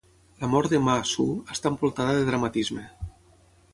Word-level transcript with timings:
La 0.43 0.47
mort 0.53 0.71
de 0.75 0.79
Ma 0.85 0.95
Su 1.09 1.25
està 1.57 1.73
envoltada 1.73 2.17
de 2.21 2.25
dramatisme. 2.31 2.87